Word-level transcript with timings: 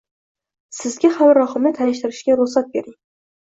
Sizga 0.77 1.11
hamrohimni 1.19 1.75
tanishtirishga 1.77 2.41
ruxsat 2.43 2.77
bering. 2.77 3.01